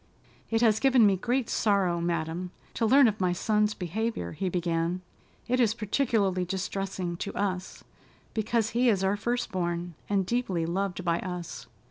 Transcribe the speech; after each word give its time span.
"It 0.49 0.61
has 0.61 0.79
given 0.79 1.05
me 1.05 1.15
great 1.15 1.47
sorrow, 1.47 2.01
madam, 2.01 2.49
to 2.73 2.87
learn 2.87 3.07
of 3.07 3.21
my 3.21 3.33
son's 3.33 3.75
behavior," 3.75 4.31
he 4.31 4.49
began. 4.49 5.01
"It 5.47 5.59
is 5.59 5.75
particularly 5.75 6.43
distressing 6.43 7.17
to 7.17 7.31
us 7.35 7.83
because 8.33 8.71
he 8.71 8.89
is 8.89 9.03
our 9.03 9.15
first 9.15 9.51
born, 9.51 9.93
and 10.09 10.25
deeply 10.25 10.65
loved 10.65 11.05
by 11.05 11.19
us." 11.19 11.67